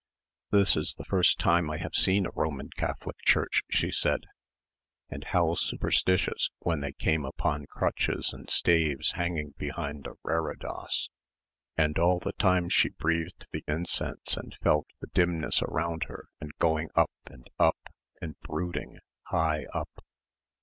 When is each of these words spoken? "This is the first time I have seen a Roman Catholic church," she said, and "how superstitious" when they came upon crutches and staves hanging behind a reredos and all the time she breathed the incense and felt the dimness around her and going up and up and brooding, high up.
"This 0.49 0.75
is 0.75 0.95
the 0.97 1.05
first 1.05 1.37
time 1.37 1.69
I 1.69 1.77
have 1.77 1.93
seen 1.93 2.25
a 2.25 2.31
Roman 2.33 2.71
Catholic 2.75 3.17
church," 3.23 3.61
she 3.69 3.91
said, 3.91 4.21
and 5.11 5.23
"how 5.25 5.53
superstitious" 5.53 6.49
when 6.57 6.79
they 6.81 6.93
came 6.93 7.23
upon 7.23 7.67
crutches 7.69 8.33
and 8.33 8.49
staves 8.49 9.11
hanging 9.11 9.53
behind 9.59 10.07
a 10.07 10.15
reredos 10.23 11.11
and 11.77 11.99
all 11.99 12.17
the 12.17 12.33
time 12.33 12.67
she 12.67 12.89
breathed 12.89 13.45
the 13.51 13.63
incense 13.67 14.35
and 14.37 14.57
felt 14.63 14.87
the 15.01 15.07
dimness 15.13 15.61
around 15.61 16.05
her 16.07 16.29
and 16.39 16.49
going 16.57 16.89
up 16.95 17.11
and 17.27 17.51
up 17.59 17.77
and 18.19 18.39
brooding, 18.39 18.97
high 19.27 19.65
up. 19.71 20.03